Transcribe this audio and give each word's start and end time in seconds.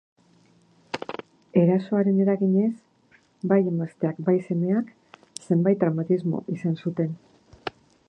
Erasoaren 1.63 2.17
eraginez, 2.23 2.71
bai 3.53 3.61
emazteak, 3.75 4.25
bai 4.31 4.37
semeak 4.49 4.93
zenbait 5.47 5.83
traumatismo 5.85 6.45
izan 6.59 6.79
zuten. 6.85 7.17